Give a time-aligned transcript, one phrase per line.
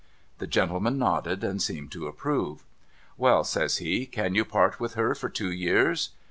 [0.39, 2.63] The gentleman nodded, and seemed to approve.'
[3.19, 6.09] Well,' says he,' can you part with her for two years